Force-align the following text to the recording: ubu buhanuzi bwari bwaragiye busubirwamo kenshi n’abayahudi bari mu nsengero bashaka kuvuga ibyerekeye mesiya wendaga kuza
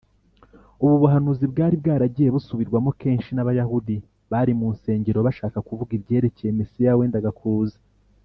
ubu 0.83 0.95
buhanuzi 1.01 1.45
bwari 1.51 1.75
bwaragiye 1.81 2.29
busubirwamo 2.35 2.91
kenshi 3.01 3.29
n’abayahudi 3.33 3.95
bari 4.31 4.53
mu 4.59 4.67
nsengero 4.75 5.19
bashaka 5.27 5.57
kuvuga 5.67 5.91
ibyerekeye 5.97 6.51
mesiya 6.59 6.97
wendaga 6.99 7.31
kuza 7.39 7.77